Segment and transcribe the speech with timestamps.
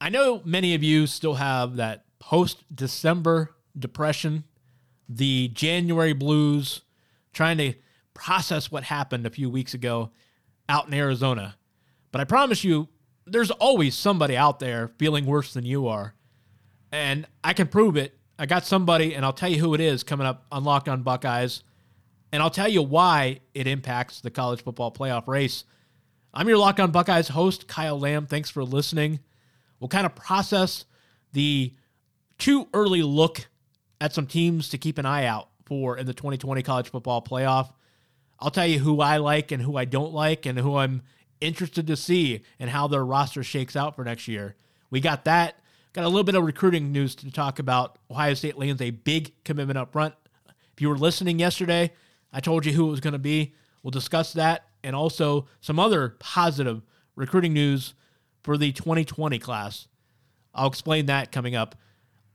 [0.00, 4.44] I know many of you still have that post December depression,
[5.08, 6.82] the January blues,
[7.32, 7.74] trying to
[8.14, 10.10] process what happened a few weeks ago
[10.68, 11.56] out in Arizona.
[12.12, 12.88] But I promise you,
[13.26, 16.14] there's always somebody out there feeling worse than you are.
[16.92, 18.18] And I can prove it.
[18.38, 21.02] I got somebody, and I'll tell you who it is coming up on Locked On
[21.02, 21.62] Buckeyes.
[22.32, 25.64] And I'll tell you why it impacts the college football playoff race.
[26.32, 28.26] I'm your Locked On Buckeyes host, Kyle Lamb.
[28.26, 29.20] Thanks for listening.
[29.80, 30.84] We'll kind of process
[31.32, 31.74] the
[32.38, 33.46] too early look
[34.00, 37.72] at some teams to keep an eye out for in the 2020 college football playoff.
[38.40, 41.02] I'll tell you who I like and who I don't like and who I'm
[41.40, 44.54] interested to see and how their roster shakes out for next year.
[44.90, 45.58] We got that.
[45.92, 47.98] Got a little bit of recruiting news to talk about.
[48.10, 50.14] Ohio State lands a big commitment up front.
[50.72, 51.92] If you were listening yesterday,
[52.32, 53.54] I told you who it was going to be.
[53.82, 56.82] We'll discuss that and also some other positive
[57.16, 57.94] recruiting news
[58.42, 59.88] for the 2020 class.
[60.54, 61.76] I'll explain that coming up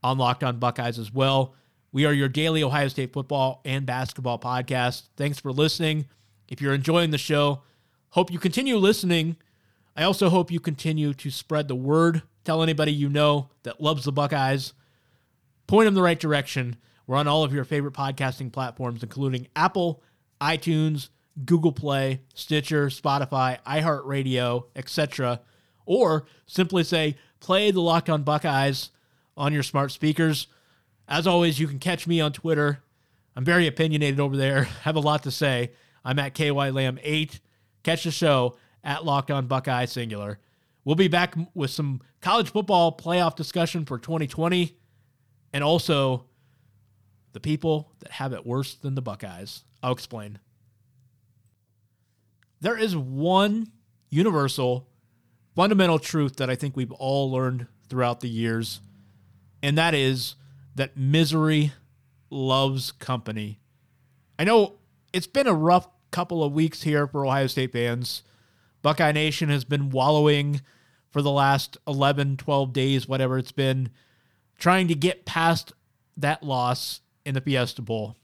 [0.04, 1.56] on Locked On Buckeyes as well.
[1.92, 5.10] We are your daily Ohio State football and basketball podcast.
[5.16, 6.08] Thanks for listening.
[6.48, 7.62] If you're enjoying the show,
[8.10, 9.38] hope you continue listening.
[9.96, 12.24] I also hope you continue to spread the word.
[12.44, 14.74] Tell anybody you know that loves the Buckeyes.
[15.68, 16.78] Point them the right direction.
[17.06, 20.02] We're on all of your favorite podcasting platforms, including Apple,
[20.42, 21.10] iTunes,
[21.46, 25.42] Google Play, Stitcher, Spotify, iHeartRadio, etc.
[25.86, 28.90] Or simply say, play the Locked On Buckeyes
[29.36, 30.48] on your smart speakers.
[31.08, 32.84] As always, you can catch me on Twitter.
[33.36, 35.72] I'm very opinionated over there, have a lot to say.
[36.06, 37.40] I'm at KY Lamb 8.
[37.84, 40.40] Catch the show at Locked On Buckeye Singular.
[40.86, 44.78] We'll be back with some college football playoff discussion for 2020
[45.54, 46.26] and also
[47.32, 49.64] the people that have it worse than the Buckeyes.
[49.82, 50.40] I'll explain.
[52.60, 53.72] There is one
[54.10, 54.88] universal
[55.56, 58.82] fundamental truth that I think we've all learned throughout the years,
[59.62, 60.36] and that is
[60.76, 61.74] that misery
[62.30, 63.60] loves company.
[64.38, 64.76] I know
[65.14, 68.24] it's been a rough couple of weeks here for Ohio State fans.
[68.82, 70.62] Buckeye Nation has been wallowing
[71.10, 73.90] for the last 11, 12 days, whatever it's been,
[74.58, 75.74] trying to get past
[76.18, 78.16] that loss in the Fiesta Bowl.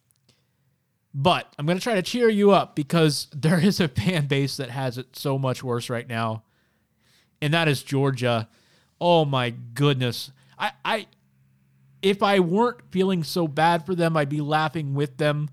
[1.13, 4.57] But I'm going to try to cheer you up because there is a fan base
[4.57, 6.43] that has it so much worse right now,
[7.41, 8.49] and that is Georgia.
[8.99, 10.31] Oh my goodness.
[10.57, 11.07] I, I
[12.01, 15.49] if I weren't feeling so bad for them, I'd be laughing with them.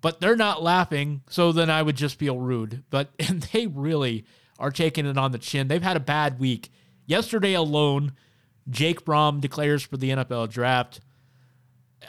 [0.00, 2.84] But they're not laughing, so then I would just feel rude.
[2.90, 4.24] But and they really
[4.58, 5.68] are taking it on the chin.
[5.68, 6.70] They've had a bad week.
[7.06, 8.12] Yesterday alone,
[8.68, 11.00] Jake Fromm declares for the NFL draft.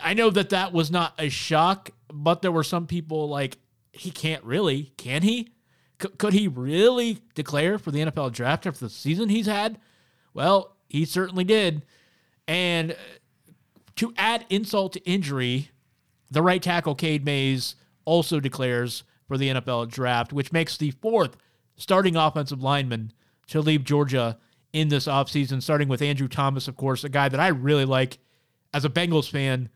[0.01, 3.57] I know that that was not a shock, but there were some people like,
[3.91, 5.49] he can't really, can he?
[6.01, 9.79] C- could he really declare for the NFL draft after the season he's had?
[10.33, 11.85] Well, he certainly did.
[12.47, 12.95] And uh,
[13.95, 15.69] to add insult to injury,
[16.29, 21.37] the right tackle, Cade Mays, also declares for the NFL draft, which makes the fourth
[21.75, 23.11] starting offensive lineman
[23.47, 24.37] to leave Georgia
[24.73, 28.19] in this offseason, starting with Andrew Thomas, of course, a guy that I really like
[28.73, 29.69] as a Bengals fan.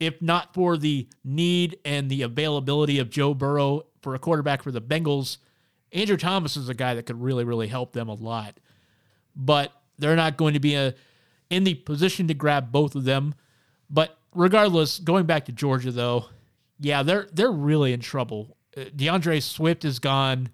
[0.00, 4.70] If not for the need and the availability of Joe Burrow for a quarterback for
[4.70, 5.38] the Bengals,
[5.92, 8.58] Andrew Thomas is a guy that could really, really help them a lot.
[9.34, 10.94] But they're not going to be a,
[11.50, 13.34] in the position to grab both of them.
[13.90, 16.26] But regardless, going back to Georgia though,
[16.80, 18.56] yeah, they're they're really in trouble.
[18.76, 20.50] DeAndre Swift is gone.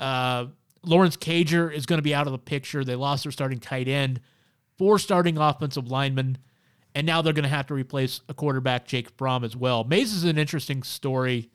[0.00, 0.46] Uh,
[0.82, 2.84] Lawrence Cager is going to be out of the picture.
[2.84, 4.20] They lost their starting tight end,
[4.78, 6.38] four starting offensive linemen,
[6.94, 9.84] and now they're going to have to replace a quarterback, Jake Fromm, as well.
[9.84, 11.50] Mays is an interesting story,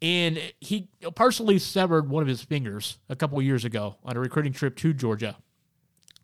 [0.00, 4.52] and he partially severed one of his fingers a couple years ago on a recruiting
[4.52, 5.36] trip to Georgia.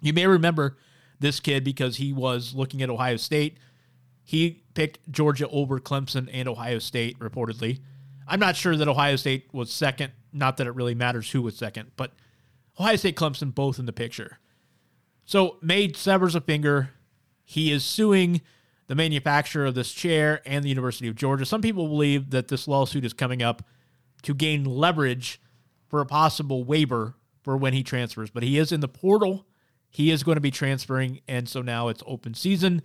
[0.00, 0.76] You may remember
[1.18, 3.58] this kid because he was looking at Ohio State
[4.24, 7.80] he picked Georgia over Clemson and Ohio State, reportedly.
[8.26, 10.12] I'm not sure that Ohio State was second.
[10.32, 12.12] Not that it really matters who was second, but
[12.80, 14.38] Ohio State, Clemson, both in the picture.
[15.26, 16.90] So, Mays severs a finger.
[17.44, 18.40] He is suing
[18.86, 21.46] the manufacturer of this chair and the University of Georgia.
[21.46, 23.62] Some people believe that this lawsuit is coming up
[24.22, 25.40] to gain leverage
[25.88, 29.46] for a possible waiver for when he transfers, but he is in the portal.
[29.88, 32.82] He is going to be transferring, and so now it's open season.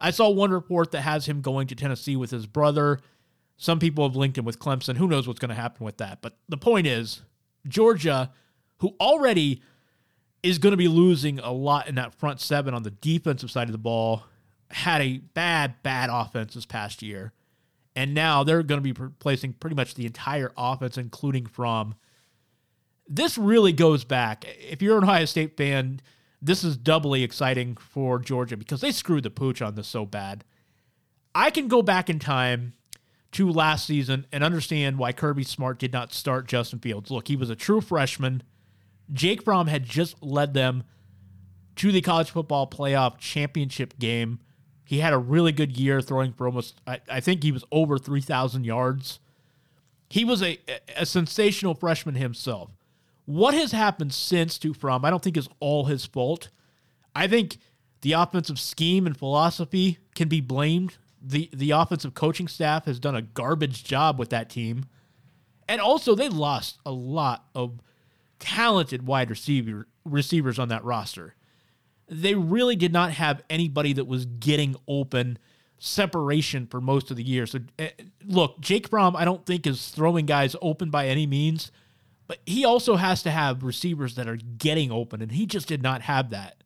[0.00, 3.00] I saw one report that has him going to Tennessee with his brother.
[3.56, 4.96] Some people have linked him with Clemson.
[4.96, 6.20] Who knows what's going to happen with that?
[6.20, 7.22] But the point is,
[7.66, 8.30] Georgia,
[8.78, 9.62] who already
[10.42, 13.68] is going to be losing a lot in that front seven on the defensive side
[13.68, 14.24] of the ball,
[14.70, 17.32] had a bad, bad offense this past year.
[17.94, 21.94] And now they're going to be replacing pretty much the entire offense, including Fromm.
[23.08, 24.44] This really goes back.
[24.46, 26.00] If you're an Ohio State fan,
[26.42, 30.44] this is doubly exciting for Georgia because they screwed the pooch on this so bad.
[31.34, 32.74] I can go back in time
[33.32, 37.10] to last season and understand why Kirby Smart did not start Justin Fields.
[37.10, 38.42] Look, he was a true freshman.
[39.12, 40.84] Jake Fromm had just led them
[41.76, 44.40] to the college football playoff championship game.
[44.86, 47.98] He had a really good year throwing for almost, I, I think he was over
[47.98, 49.18] 3,000 yards.
[50.08, 50.60] He was a,
[50.96, 52.70] a sensational freshman himself.
[53.24, 56.50] What has happened since to Fromm, I don't think is all his fault.
[57.16, 57.56] I think
[58.02, 60.96] the offensive scheme and philosophy can be blamed.
[61.20, 64.84] The the offensive coaching staff has done a garbage job with that team.
[65.66, 67.80] And also they lost a lot of
[68.38, 71.34] talented wide receiver receivers on that roster.
[72.08, 75.38] They really did not have anybody that was getting open
[75.78, 77.46] separation for most of the year.
[77.46, 77.86] So uh,
[78.24, 81.70] look, Jake Fromm I don't think is throwing guys open by any means,
[82.26, 85.82] but he also has to have receivers that are getting open and he just did
[85.82, 86.62] not have that.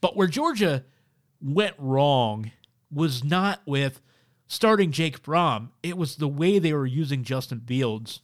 [0.00, 0.84] But where Georgia
[1.42, 2.52] went wrong
[2.90, 4.00] was not with
[4.46, 8.20] starting Jake Fromm, it was the way they were using Justin Fields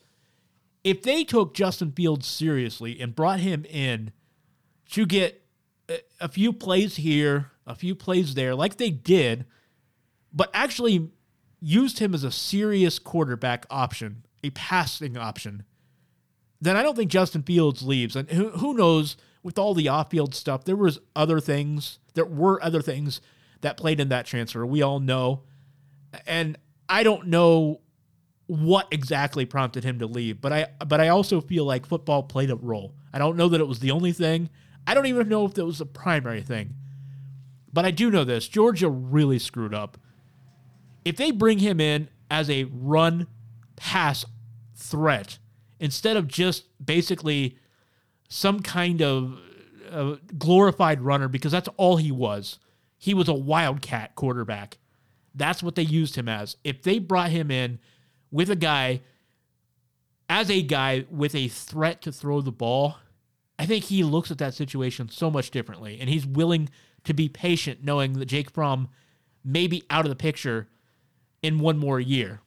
[0.85, 4.13] if they took Justin Fields seriously and brought him in
[4.91, 5.42] to get
[6.21, 9.45] a few plays here, a few plays there, like they did,
[10.33, 11.11] but actually
[11.61, 15.65] used him as a serious quarterback option, a passing option,
[16.61, 18.17] then I don't think Justin Fields leaves.
[18.17, 22.63] And who, who knows, with all the off-field stuff, there was other things, there were
[22.63, 23.21] other things
[23.63, 24.65] that played in that transfer.
[24.65, 25.43] We all know.
[26.27, 26.57] And
[26.89, 27.81] I don't know
[28.47, 32.51] what exactly prompted him to leave, but I but I also feel like football played
[32.51, 32.95] a role.
[33.13, 34.51] I don't know that it was the only thing.
[34.87, 36.75] I don't even know if that was the primary thing.
[37.73, 38.49] But I do know this.
[38.49, 39.97] Georgia really screwed up.
[41.05, 43.27] If they bring him in as a run
[43.77, 44.25] pass
[44.75, 45.39] threat
[45.81, 47.59] instead of just basically
[48.29, 49.39] some kind of
[49.91, 52.59] uh, glorified runner because that's all he was.
[52.99, 54.79] He was a wildcat quarterback.
[55.35, 56.57] That's what they used him as.
[56.63, 57.79] If they brought him in
[58.31, 59.01] with a guy
[60.29, 62.97] as a guy with a threat to throw the ball,
[63.59, 65.99] I think he looks at that situation so much differently.
[66.01, 66.69] And he's willing
[67.05, 68.89] to be patient knowing that Jake Fromm
[69.45, 70.69] may be out of the picture
[71.43, 72.41] in one more year.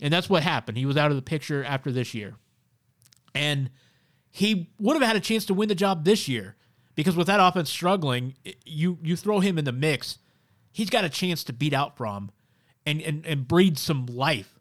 [0.00, 0.78] And that's what happened.
[0.78, 2.36] He was out of the picture after this year.
[3.34, 3.70] And
[4.30, 6.56] he would have had a chance to win the job this year
[6.94, 8.34] because with that offense struggling,
[8.64, 10.18] you you throw him in the mix,
[10.72, 12.30] he's got a chance to beat out Fromm
[12.84, 14.58] and, and, and breed some life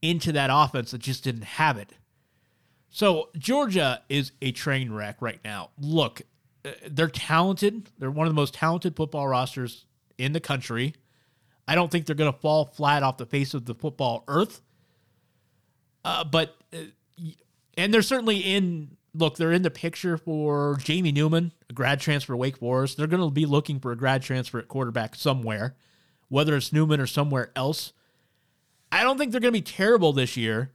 [0.00, 1.92] into that offense that just didn't have it.
[2.94, 5.70] So Georgia is a train wreck right now.
[5.80, 6.22] Look,
[6.64, 7.90] uh, they're talented.
[7.98, 9.84] They're one of the most talented football rosters
[10.16, 10.94] in the country.
[11.66, 14.62] I don't think they're going to fall flat off the face of the football earth.
[16.04, 16.84] Uh, but, uh,
[17.76, 22.36] and they're certainly in, look, they're in the picture for Jamie Newman, a grad transfer
[22.36, 22.96] Wake Forest.
[22.96, 25.74] They're going to be looking for a grad transfer at quarterback somewhere,
[26.28, 27.92] whether it's Newman or somewhere else.
[28.92, 30.70] I don't think they're going to be terrible this year,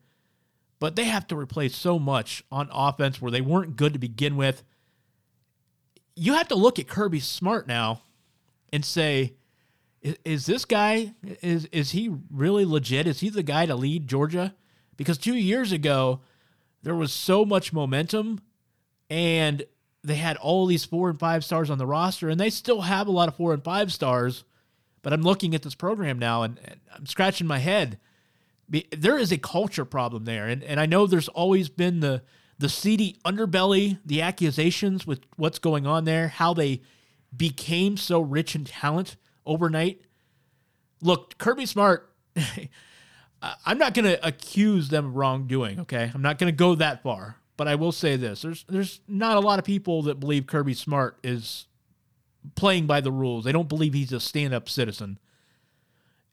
[0.79, 4.37] but they have to replace so much on offense where they weren't good to begin
[4.37, 4.63] with.
[6.15, 8.01] You have to look at Kirby Smart now
[8.71, 9.35] and say,
[10.01, 13.07] is, is this guy is is he really legit?
[13.07, 14.55] Is he the guy to lead Georgia?
[14.95, 16.21] Because 2 years ago
[16.81, 18.39] there was so much momentum
[19.09, 19.63] and
[20.01, 23.07] they had all these 4 and 5 stars on the roster and they still have
[23.07, 24.45] a lot of 4 and 5 stars.
[25.01, 27.99] But I'm looking at this program now and, and I'm scratching my head
[28.95, 32.21] there is a culture problem there, and and I know there's always been the
[32.57, 36.81] the seedy underbelly, the accusations with what's going on there, how they
[37.35, 40.01] became so rich in talent overnight.
[41.01, 42.13] Look, Kirby Smart.
[43.65, 45.79] I'm not going to accuse them of wrongdoing.
[45.81, 48.99] Okay, I'm not going to go that far, but I will say this: there's there's
[49.07, 51.67] not a lot of people that believe Kirby Smart is
[52.55, 53.45] playing by the rules.
[53.45, 55.19] They don't believe he's a stand-up citizen.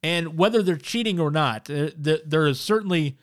[0.07, 3.19] And whether they're cheating or not, uh, there is certainly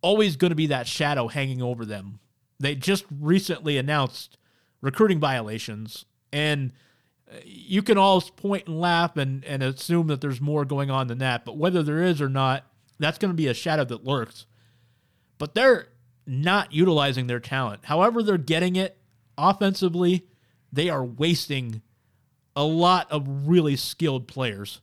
[0.00, 2.18] always going to be that shadow hanging over them.
[2.58, 4.36] They just recently announced
[4.80, 6.72] recruiting violations, and
[7.30, 11.06] uh, you can all point and laugh and, and assume that there's more going on
[11.06, 11.44] than that.
[11.44, 12.64] But whether there is or not,
[12.98, 14.44] that's going to be a shadow that lurks.
[15.38, 15.86] But they're
[16.26, 17.84] not utilizing their talent.
[17.84, 18.98] However, they're getting it
[19.38, 20.26] offensively,
[20.72, 21.80] they are wasting
[22.56, 24.80] a lot of really skilled players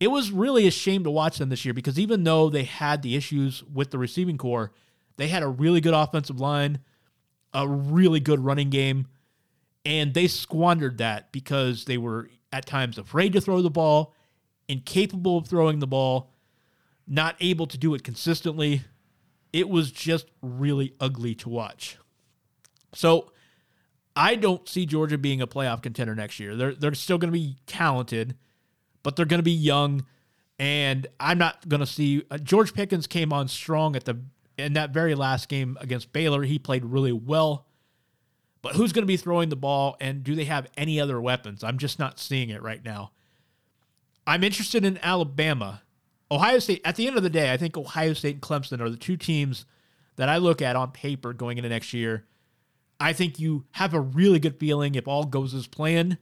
[0.00, 3.02] it was really a shame to watch them this year because even though they had
[3.02, 4.72] the issues with the receiving corps,
[5.16, 6.78] they had a really good offensive line,
[7.52, 9.06] a really good running game,
[9.84, 14.14] and they squandered that because they were at times afraid to throw the ball,
[14.68, 16.30] incapable of throwing the ball,
[17.06, 18.82] not able to do it consistently.
[19.52, 21.96] It was just really ugly to watch.
[22.94, 23.32] So
[24.14, 26.54] I don't see Georgia being a playoff contender next year.
[26.54, 28.36] They're they're still going to be talented,
[29.08, 30.04] but they're going to be young,
[30.58, 34.20] and I'm not going to see uh, George Pickens came on strong at the
[34.58, 36.42] in that very last game against Baylor.
[36.42, 37.64] He played really well,
[38.60, 41.64] but who's going to be throwing the ball, and do they have any other weapons?
[41.64, 43.12] I'm just not seeing it right now.
[44.26, 45.80] I'm interested in Alabama.
[46.30, 48.90] Ohio State, at the end of the day, I think Ohio State and Clemson are
[48.90, 49.64] the two teams
[50.16, 52.26] that I look at on paper going into next year
[53.00, 56.18] I think you have a really good feeling if all goes as planned,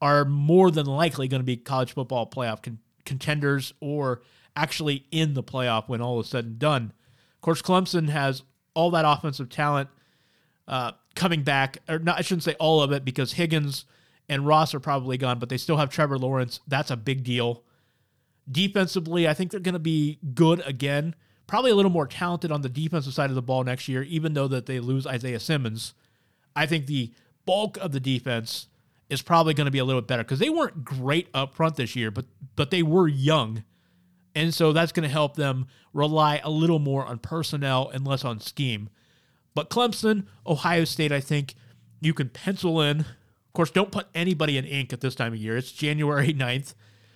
[0.00, 4.22] are more than likely going to be college football playoff con- contenders or
[4.54, 6.92] actually in the playoff when all is said and done.
[7.36, 8.42] Of course, Clemson has
[8.74, 9.88] all that offensive talent
[10.66, 13.84] uh, coming back, or not, I shouldn't say all of it because Higgins
[14.28, 16.60] and Ross are probably gone, but they still have Trevor Lawrence.
[16.68, 17.62] That's a big deal.
[18.50, 21.14] Defensively, I think they're going to be good again
[21.48, 24.34] probably a little more talented on the defensive side of the ball next year, even
[24.34, 25.94] though that they lose Isaiah Simmons.
[26.54, 27.12] I think the
[27.44, 28.68] bulk of the defense
[29.08, 31.76] is probably going to be a little bit better because they weren't great up front
[31.76, 33.64] this year, but but they were young.
[34.34, 38.24] And so that's going to help them rely a little more on personnel and less
[38.24, 38.88] on scheme.
[39.54, 41.54] But Clemson, Ohio State, I think
[42.00, 43.00] you can pencil in.
[43.00, 45.56] Of course, don't put anybody in ink at this time of year.
[45.56, 46.74] It's January 9th.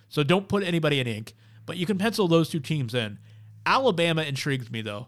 [0.09, 1.33] So don't put anybody in ink.
[1.65, 3.19] But you can pencil those two teams in.
[3.65, 5.07] Alabama intrigues me though.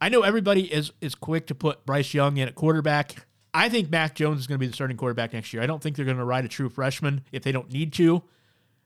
[0.00, 3.26] I know everybody is is quick to put Bryce Young in at quarterback.
[3.54, 5.62] I think Mac Jones is going to be the starting quarterback next year.
[5.62, 8.22] I don't think they're going to ride a true freshman if they don't need to.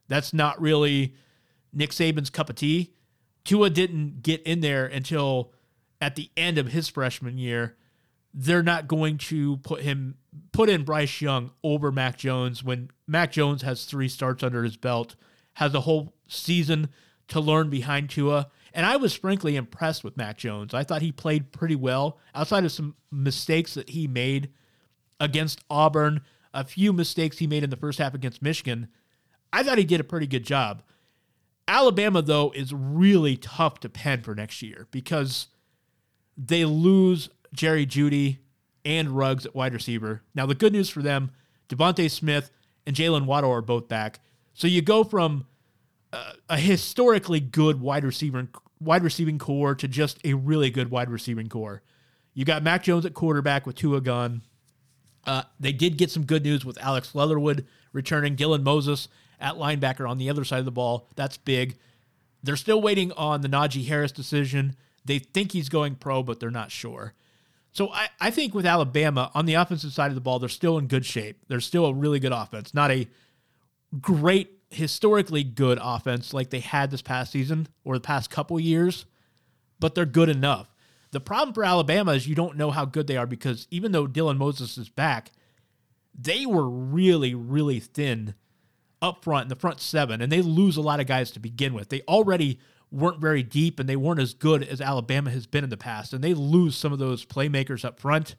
[0.08, 1.14] That's not really
[1.72, 2.92] Nick Saban's cup of tea.
[3.44, 5.52] Tua didn't get in there until
[6.00, 7.76] at the end of his freshman year.
[8.34, 10.16] They're not going to put him
[10.52, 14.76] put in Bryce Young over Mac Jones when Mac Jones has three starts under his
[14.76, 15.16] belt,
[15.54, 16.90] has a whole season
[17.28, 18.48] to learn behind Tua.
[18.76, 20.74] And I was frankly impressed with Mac Jones.
[20.74, 24.50] I thought he played pretty well outside of some mistakes that he made
[25.18, 26.20] against Auburn,
[26.52, 28.88] a few mistakes he made in the first half against Michigan.
[29.50, 30.82] I thought he did a pretty good job.
[31.66, 35.46] Alabama, though, is really tough to pen for next year because
[36.36, 38.40] they lose Jerry Jeudy
[38.84, 40.22] and Ruggs at wide receiver.
[40.34, 41.30] Now, the good news for them,
[41.70, 42.50] DeVonta Smith
[42.86, 44.20] and Jaylen Waddle are both back.
[44.52, 45.46] So you go from
[46.12, 48.46] uh, a historically good wide receiver
[48.80, 51.82] wide receiving corps to just a really good wide receiving corps.
[52.34, 54.42] You got Mac Jones at quarterback with Tua Gun.
[55.24, 59.08] Uh, they did get some good news with Alex Leatherwood returning, Dylan Moses
[59.40, 61.08] at linebacker on the other side of the ball.
[61.16, 61.76] That's big.
[62.42, 64.76] They're still waiting on the Najee Harris decision.
[65.04, 67.14] They think he's going pro, but they're not sure.
[67.72, 70.78] So I, I think with Alabama on the offensive side of the ball, they're still
[70.78, 71.44] in good shape.
[71.48, 73.08] They're still a really good offense, not a
[74.00, 79.06] great historically good offense like they had this past season or the past couple years,
[79.78, 80.74] but they're good enough.
[81.12, 84.06] The problem for Alabama is you don't know how good they are because even though
[84.06, 85.30] Dylan Moses is back,
[86.18, 88.34] they were really, really thin
[89.00, 91.74] up front in the front seven, and they lose a lot of guys to begin
[91.74, 91.90] with.
[91.90, 92.58] They already
[92.90, 96.12] weren't very deep and they weren't as good as Alabama has been in the past,
[96.12, 98.34] and they lose some of those playmakers up front.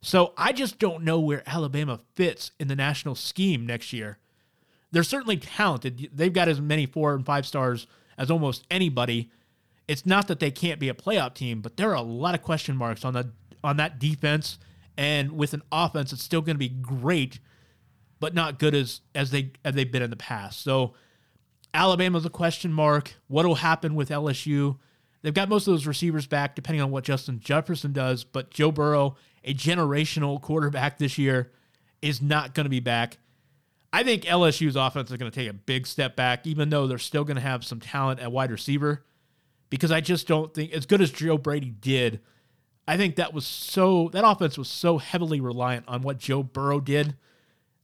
[0.00, 4.18] So I just don't know where Alabama fits in the national scheme next year
[4.92, 6.10] they're certainly talented.
[6.12, 7.86] They've got as many four and five stars
[8.18, 9.30] as almost anybody.
[9.88, 12.42] It's not that they can't be a playoff team, but there are a lot of
[12.42, 13.32] question marks on the
[13.64, 14.58] on that defense
[14.96, 17.40] and with an offense that's still going to be great,
[18.20, 20.62] but not good as as they as they've been in the past.
[20.62, 20.94] So
[21.74, 23.14] Alabama's a question mark.
[23.28, 24.78] What will happen with LSU?
[25.22, 28.24] They've got most of those receivers back, depending on what Justin Jefferson does.
[28.24, 31.52] But Joe Burrow, a generational quarterback this year,
[32.02, 33.18] is not going to be back.
[33.92, 36.98] I think LSU's offense is going to take a big step back, even though they're
[36.98, 39.04] still going to have some talent at wide receiver,
[39.68, 42.20] because I just don't think, as good as Joe Brady did,
[42.88, 46.80] I think that was so, that offense was so heavily reliant on what Joe Burrow
[46.80, 47.16] did.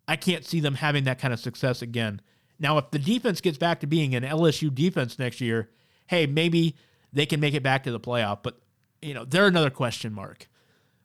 [0.07, 2.23] I can't see them having that kind of success again.
[2.59, 5.69] Now, if the defense gets back to being an LSU defense next year,
[6.07, 6.75] hey, maybe
[7.13, 8.59] they can make it back to the playoff, but,
[9.03, 10.49] you know, they're another question mark.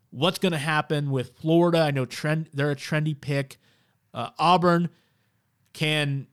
[0.10, 1.80] What's going to happen with Florida?
[1.80, 3.58] I know trend, they're a trendy pick.
[4.14, 4.90] Uh, Auburn
[5.74, 6.28] can,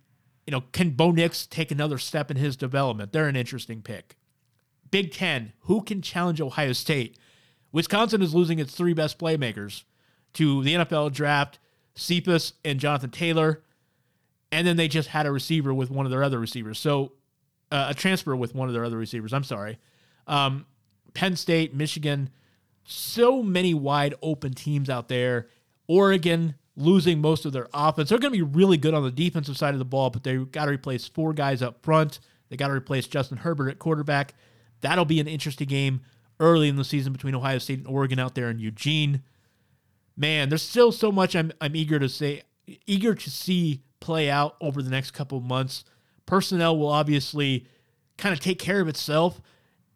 [0.47, 3.13] you know, can Bo Nix take another step in his development?
[3.13, 4.17] They're an interesting pick.
[4.91, 7.17] Big Ten, who can challenge Ohio State?
[7.73, 9.85] Wisconsin is losing its three best playmakers
[10.35, 11.59] to the NFL draft,
[11.95, 13.63] Cephus and Jonathan Taylor.
[14.53, 16.79] And then they just had a receiver with one of their other receivers.
[16.79, 17.13] So
[17.71, 19.33] uh, a transfer with one of their other receivers.
[19.33, 19.79] I'm sorry.
[20.27, 20.67] Um,
[21.15, 22.31] Penn State, Michigan,
[22.85, 25.49] so many wide open teams out there.
[25.87, 28.09] Oregon, losing most of their offense.
[28.09, 30.51] They're going to be really good on the defensive side of the ball, but they've
[30.51, 32.21] got to replace four guys up front.
[32.49, 34.35] They got to replace Justin Herbert at quarterback.
[34.81, 36.01] That'll be an interesting game
[36.41, 39.23] early in the season between Ohio State and Oregon out there in Eugene.
[40.17, 42.43] man, there's still so much I'm I'm eager to say,
[42.87, 45.85] eager to see play out over the next couple months.
[46.27, 47.67] Personnel will obviously
[48.17, 49.41] kind of take care of itself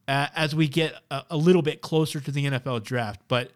[0.07, 3.21] uh, as we get a, a little bit closer to the NFL draft.
[3.29, 3.51] But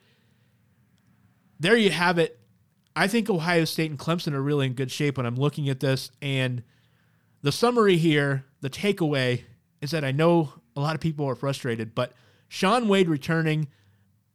[1.60, 2.38] there you have it.
[2.98, 5.78] I think Ohio State and Clemson are really in good shape when I'm looking at
[5.78, 6.10] this.
[6.20, 6.64] And
[7.42, 9.44] the summary here, the takeaway
[9.80, 12.12] is that I know a lot of people are frustrated, but
[12.48, 13.68] Shaun Wade returning,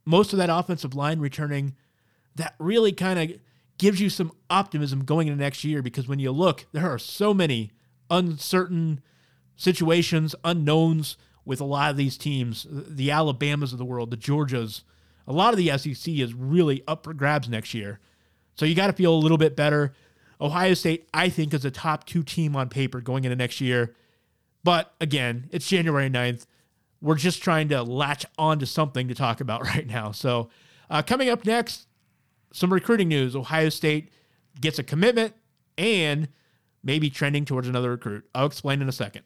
[0.05, 1.75] most of that offensive line returning,
[2.35, 3.37] that really kind of
[3.77, 7.33] gives you some optimism going into next year because when you look, there are so
[7.33, 7.73] many
[8.09, 9.01] uncertain
[9.57, 14.83] situations, unknowns with a lot of these teams, the Alabamas of the world, the Georgias.
[15.27, 17.99] A lot of the SEC is really up for grabs next year.
[18.55, 19.93] So you got to feel a little bit better.
[20.39, 23.95] Ohio State, I think, is a top two team on paper going into next year.
[24.63, 26.45] But again, it's January 9th.
[27.01, 30.11] We're just trying to latch on to something to talk about right now.
[30.11, 30.49] So,
[30.89, 31.87] uh, coming up next,
[32.51, 33.35] some recruiting news.
[33.35, 34.09] Ohio State
[34.59, 35.33] gets a commitment
[35.77, 36.27] and
[36.83, 38.25] maybe trending towards another recruit.
[38.35, 39.23] I'll explain in a second.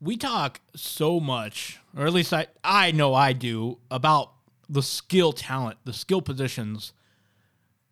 [0.00, 4.33] We talk so much, or at least I, I know I do, about
[4.68, 6.92] the skill talent, the skill positions,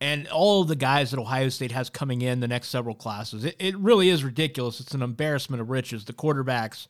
[0.01, 3.45] and all of the guys that Ohio State has coming in the next several classes.
[3.45, 4.81] It, it really is ridiculous.
[4.81, 6.05] It's an embarrassment of riches.
[6.05, 6.89] The quarterbacks,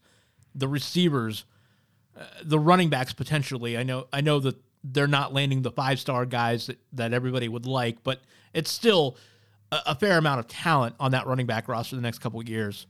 [0.55, 1.45] the receivers,
[2.19, 3.77] uh, the running backs potentially.
[3.77, 7.49] I know I know that they're not landing the five star guys that, that everybody
[7.49, 8.21] would like, but
[8.53, 9.17] it's still
[9.71, 12.49] a, a, fair amount of talent on that running back roster the next couple of
[12.49, 12.87] years.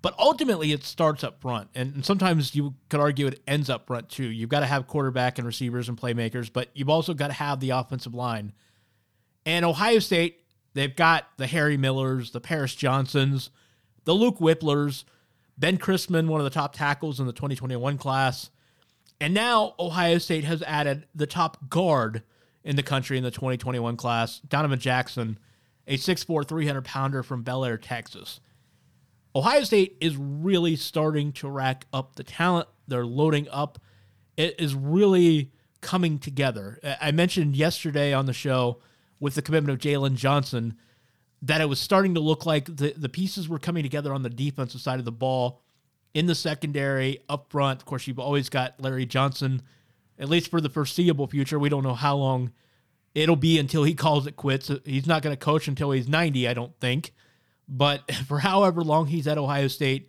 [0.00, 4.08] But ultimately, it starts up front, and, sometimes you could argue it ends up front
[4.08, 4.26] too.
[4.28, 7.58] You've got to have quarterback and receivers and playmakers, but you've also got to have
[7.58, 8.52] the offensive line.
[9.44, 13.50] And Ohio State, they've got the Harry Millers, the Paris Johnsons,
[14.04, 15.04] the Luke Wyplers,
[15.56, 18.50] Ben Christman, one of the top tackles in the 2021 class.
[19.20, 22.22] And now Ohio State has added the top guard
[22.62, 25.38] in the country in the 2021 class, Donovan Jackson,
[25.88, 28.40] a 6'4, 300 pounder from Bellaire, Texas.
[29.38, 32.66] Ohio State is really starting to rack up the talent.
[32.88, 33.78] They're loading up.
[34.36, 36.80] It is really coming together.
[37.00, 38.80] I mentioned yesterday on the show
[39.20, 40.76] with the commitment of Jaylon Johnson
[41.40, 44.28] that it was starting to look like the, the pieces were coming together on the
[44.28, 45.62] defensive side of the ball
[46.14, 47.80] in the secondary, up front.
[47.80, 49.62] Of course, you've always got Larry Johnson,
[50.18, 51.60] at least for the foreseeable future.
[51.60, 52.50] We don't know how long
[53.14, 54.68] it'll be until he calls it quits.
[54.84, 57.12] He's not going to coach until he's 90, I don't think.
[57.68, 60.08] But for however long he's at Ohio State,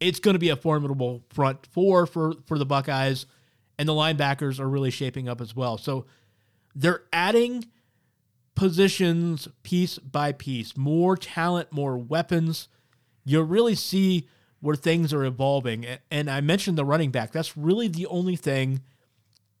[0.00, 3.26] it's going to be a formidable front four for, for the Buckeyes.
[3.78, 5.78] And the linebackers are really shaping up as well.
[5.78, 6.06] So
[6.76, 7.64] they're adding
[8.54, 12.68] positions piece by piece, more talent, more weapons.
[13.24, 14.28] You really see
[14.60, 15.86] where things are evolving.
[16.10, 17.32] And I mentioned the running back.
[17.32, 18.80] That's really the only thing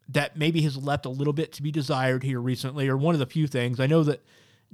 [0.08, 3.18] that maybe has left a little bit to be desired here recently, or one of
[3.18, 3.80] the few things.
[3.80, 4.24] I know that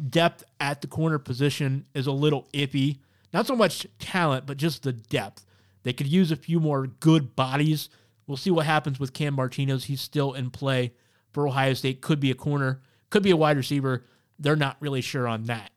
[0.08, 2.98] depth at the corner position is a little iffy.
[3.32, 5.44] Not so much talent, but just the depth.
[5.82, 7.88] They could use a few more good bodies.
[8.26, 9.84] We'll see what happens with Cam Martinez.
[9.84, 10.92] He's still in play
[11.32, 12.00] for Ohio State.
[12.00, 14.04] Could be a corner, could be a wide receiver.
[14.38, 15.70] They're not really sure on that.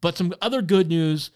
[0.00, 1.30] But some other good news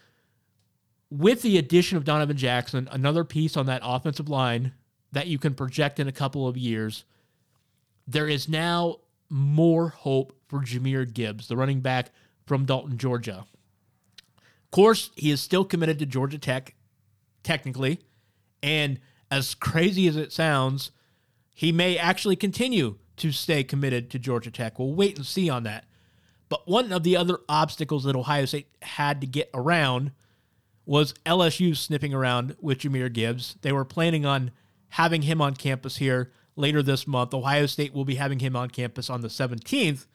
[1.09, 4.73] with the addition of Donovan Jackson, another piece on that offensive line
[5.11, 7.03] that you can project in a couple of years,
[8.07, 8.97] there is now
[9.29, 12.11] more hope for Jahmyr Gibbs, the running back
[12.45, 13.45] from Dalton, Georgia.
[14.27, 16.75] Of course, he is still committed to Georgia Tech,
[17.43, 18.01] technically.
[18.61, 18.99] And
[19.31, 20.91] as crazy as it sounds,
[21.53, 24.79] he may actually continue to stay committed to Georgia Tech.
[24.79, 25.85] We'll wait and see on that.
[26.49, 30.11] But one of the other obstacles that Ohio State had to get around
[30.85, 33.55] was LSU sniffing around with Jahmyr Gibbs.
[33.61, 34.49] They were planning on
[34.89, 37.33] having him on campus here later this month.
[37.33, 40.07] Ohio State will be having him on campus on the 17th.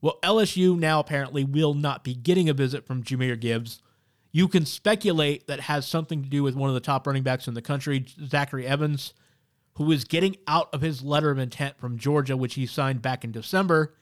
[0.00, 3.80] Well, LSU now apparently will not be getting a visit from Jahmyr Gibbs.
[4.32, 7.48] You can speculate that has something to do with one of the top running backs
[7.48, 9.12] in the country, Zachary Evans,
[9.74, 13.24] who is getting out of his letter of intent from Georgia, which he signed back
[13.24, 13.94] in December.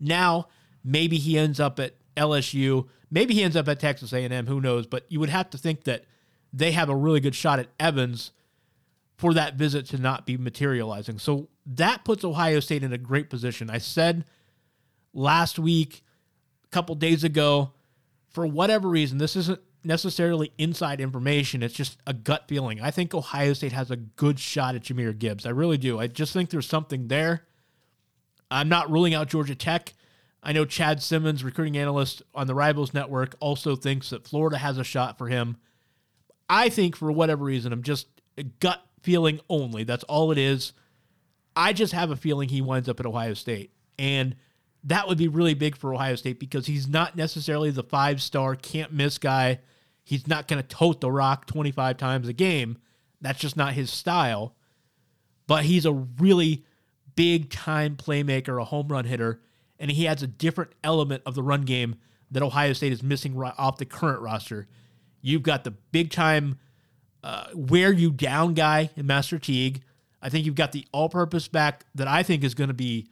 [0.00, 0.48] Now,
[0.82, 2.88] maybe he ends up at LSU.
[3.10, 4.46] Maybe he ends up at Texas A&M.
[4.46, 4.86] Who knows?
[4.86, 6.04] But you would have to think that
[6.52, 8.32] they have a really good shot at Evans
[9.16, 11.18] for that visit to not be materializing.
[11.18, 13.70] So that puts Ohio State in a great position.
[13.70, 14.24] I said
[15.14, 16.02] last week,
[16.64, 17.72] a couple days ago,
[18.28, 21.62] for whatever reason, this isn't necessarily inside information.
[21.62, 22.80] It's just a gut feeling.
[22.80, 25.46] I think Ohio State has a good shot at Jahmyr Gibbs.
[25.46, 25.98] I really do.
[26.00, 27.44] I just think there's something there.
[28.50, 29.94] I'm not ruling out Georgia Tech.
[30.42, 34.78] I know Chad Simmons, recruiting analyst on the Rivals Network, also thinks that Florida has
[34.78, 35.56] a shot for him.
[36.48, 39.84] I think for whatever reason, I'm just a gut feeling only.
[39.84, 40.72] That's all it is.
[41.56, 43.72] I just have a feeling he winds up at Ohio State.
[43.98, 44.36] And
[44.84, 48.54] that would be really big for Ohio State because he's not necessarily the five star,
[48.54, 49.60] can't miss guy.
[50.02, 52.78] He's not going to tote the rock 25 times a game.
[53.20, 54.54] That's just not his style.
[55.46, 56.64] But he's a really
[57.16, 59.40] big time playmaker, a home run hitter,
[59.78, 61.96] and he adds a different element of the run game
[62.30, 64.66] that Ohio State is missing off the current roster.
[65.22, 66.58] You've got the big time
[67.22, 69.82] uh, wear you down guy in Master Teague.
[70.20, 73.08] I think you've got the all purpose back that I think is going to be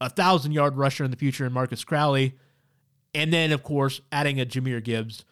[0.00, 2.34] a thousand yard rusher in the future in Marcus Crowley.
[3.14, 5.24] And then, of course, adding a Jahmyr Gibbs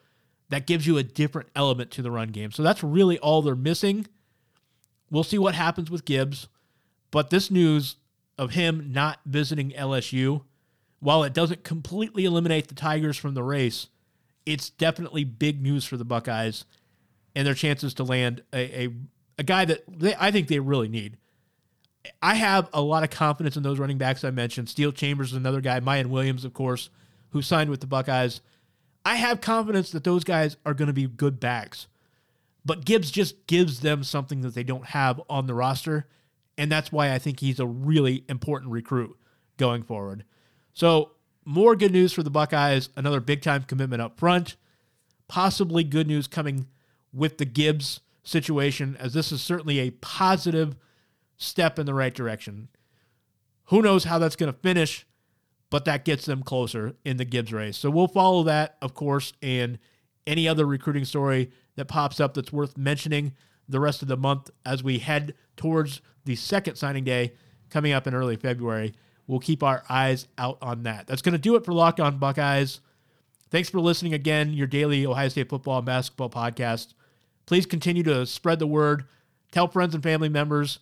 [0.48, 2.50] that gives you a different element to the run game.
[2.52, 4.06] So that's really all they're missing.
[5.10, 6.48] We'll see what happens with Gibbs.
[7.10, 7.96] But this news
[8.38, 10.42] of him not visiting LSU,
[11.00, 13.88] while it doesn't completely eliminate the Tigers from the race,
[14.44, 16.64] it's definitely big news for the Buckeyes
[17.34, 18.94] and their chances to land a, a,
[19.38, 21.18] a guy that they, I think they really need.
[22.22, 24.68] I have a lot of confidence in those running backs I mentioned.
[24.68, 26.90] Steele Chambers is another guy, Miyan Williams, of course,
[27.30, 28.40] who signed with the Buckeyes.
[29.04, 31.86] I have confidence that those guys are going to be good backs.
[32.64, 36.06] But Gibbs just gives them something that they don't have on the roster.
[36.58, 39.16] And that's why I think he's a really important recruit
[39.56, 40.24] going forward.
[40.72, 41.12] So,
[41.44, 42.88] more good news for the Buckeyes.
[42.96, 44.56] Another big time commitment up front.
[45.28, 46.66] Possibly good news coming
[47.12, 50.76] with the Gibbs situation, as this is certainly a positive
[51.36, 52.68] step in the right direction.
[53.66, 55.06] Who knows how that's going to finish,
[55.70, 57.76] but that gets them closer in the Gibbs race.
[57.76, 59.78] So we'll follow that, of course, and
[60.26, 63.34] any other recruiting story that pops up that's worth mentioning
[63.68, 67.32] the rest of the month as we head towards the second signing day
[67.70, 68.94] coming up in early February.
[69.26, 71.06] We'll keep our eyes out on that.
[71.06, 72.80] That's going to do it for Locked On Buckeyes.
[73.50, 76.94] Thanks for listening again, your daily Ohio State football and basketball podcast.
[77.46, 79.04] Please continue to spread the word,
[79.50, 80.78] tell friends and family members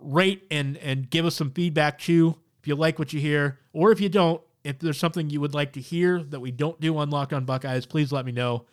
[0.00, 3.58] rate and and give us some feedback too if you like what you hear.
[3.72, 6.80] Or if you don't if there's something you would like to hear that we don't
[6.80, 8.66] do on Locked On Buckeyes please let me know.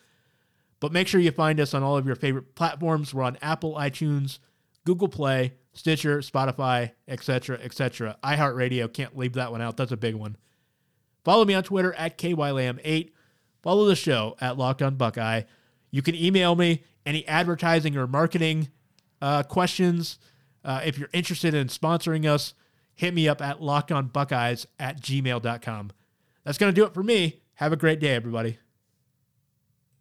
[0.79, 3.13] But make sure you find us on all of your favorite platforms.
[3.13, 4.39] We're on apple itunes
[4.85, 9.77] google play stitcher spotify etc etc iheartradio can't leave that one out.
[9.77, 10.37] That's a big one.
[11.23, 13.11] Follow me on twitter at kylam8
[13.65, 15.41] follow the show at Locked On Buckeye.
[15.89, 18.69] You can email me any advertising or marketing
[19.21, 20.19] uh, questions
[20.65, 22.53] uh, if you're interested in sponsoring us,
[22.95, 25.91] hit me up at lockedonbuckeyes at gmail.com.
[26.43, 27.41] That's going to do it for me.
[27.55, 28.57] Have a great day, everybody.